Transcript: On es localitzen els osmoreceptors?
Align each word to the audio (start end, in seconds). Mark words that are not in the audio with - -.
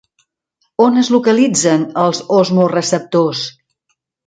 On 0.85 0.97
es 1.01 1.11
localitzen 1.15 1.85
els 2.05 2.23
osmoreceptors? 2.39 3.45